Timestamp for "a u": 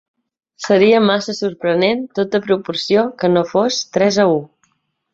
4.27-4.45